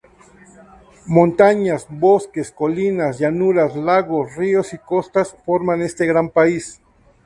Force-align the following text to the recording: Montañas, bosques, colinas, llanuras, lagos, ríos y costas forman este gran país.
Montañas, 1.05 1.85
bosques, 1.91 2.51
colinas, 2.51 3.19
llanuras, 3.19 3.75
lagos, 3.75 4.35
ríos 4.35 4.73
y 4.73 4.79
costas 4.79 5.35
forman 5.45 5.83
este 5.83 6.07
gran 6.07 6.29
país. 6.31 6.81